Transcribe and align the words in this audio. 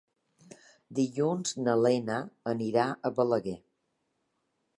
Dilluns 0.99 1.53
na 1.67 1.75
Lena 1.83 2.17
anirà 2.55 2.87
a 2.91 3.13
Balaguer. 3.21 3.59